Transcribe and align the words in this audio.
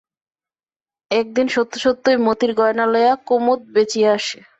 একদিন 1.11 1.47
সত্য 1.47 1.73
সত্যই 1.79 2.17
মতির 2.27 2.51
গহনা 2.59 2.85
লইয়া 2.93 3.13
কুমুদ 3.27 3.59
বেচিয়া 3.73 4.09
আসে। 4.17 4.39